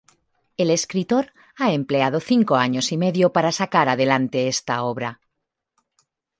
[0.57, 5.21] El escritor ha empleado cinco años y medio para sacar adelante esta obra.